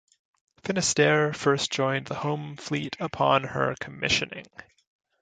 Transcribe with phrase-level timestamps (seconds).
[0.63, 4.47] "Finnisterre" first joined the Home Fleet upon her commissioning.